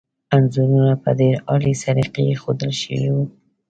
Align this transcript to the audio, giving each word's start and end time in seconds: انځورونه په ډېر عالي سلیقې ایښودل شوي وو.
انځورونه 0.35 0.93
په 1.03 1.09
ډېر 1.19 1.35
عالي 1.49 1.73
سلیقې 1.83 2.23
ایښودل 2.29 2.71
شوي 2.81 3.07
وو. 3.13 3.23